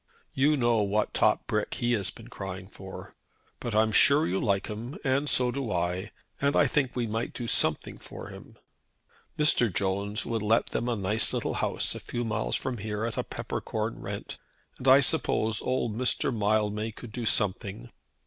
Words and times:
You 0.33 0.57
know 0.57 0.81
what 0.81 1.13
top 1.13 1.45
brick 1.45 1.75
he 1.75 1.91
has 1.91 2.09
been 2.09 2.27
crying 2.29 2.67
for. 2.69 3.13
But 3.59 3.75
I'm 3.75 3.91
sure 3.91 4.25
you 4.25 4.39
like 4.39 4.65
him, 4.65 4.97
and 5.03 5.29
so 5.29 5.51
do 5.51 5.71
I, 5.71 6.09
and 6.41 6.55
I 6.55 6.65
think 6.65 6.95
we 6.95 7.05
might 7.05 7.33
do 7.33 7.45
something 7.45 7.99
for 7.99 8.29
him. 8.29 8.57
Mr. 9.37 9.71
Jones 9.71 10.25
would 10.25 10.41
let 10.41 10.71
them 10.71 10.89
a 10.89 10.95
nice 10.95 11.33
little 11.35 11.53
house 11.53 11.93
a 11.93 11.99
few 11.99 12.25
miles 12.25 12.55
from 12.55 12.79
here 12.79 13.05
at 13.05 13.15
a 13.15 13.23
peppercorn 13.23 13.99
rent; 14.01 14.37
and 14.79 14.87
I 14.87 15.01
suppose 15.01 15.61
old 15.61 15.95
Mr. 15.95 16.35
Mildmay 16.35 16.93
could 16.93 17.11
do 17.11 17.27
something. 17.27 17.91